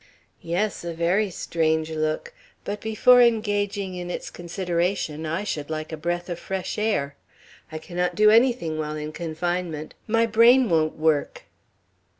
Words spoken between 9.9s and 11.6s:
My brain won't work."